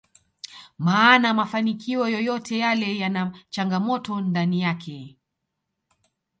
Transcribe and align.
maana 0.77 1.33
mafanikio 1.33 2.07
yoyote 2.09 2.57
yale 2.57 2.97
yana 2.97 3.37
changamoto 3.49 4.21
ndani 4.21 4.61
yake 4.61 5.17